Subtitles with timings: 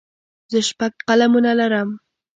[0.51, 1.89] زه شپږ قلمونه لرم.